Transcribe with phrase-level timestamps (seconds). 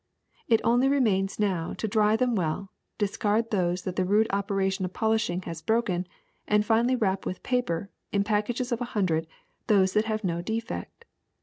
[0.47, 4.93] It only remains now to dry them well, discard those that the rude operation of
[4.93, 6.07] polish ing has broken,
[6.47, 9.27] and finally wrap with paper, in pack ages of a hundred,
[9.67, 11.05] those that have no defect.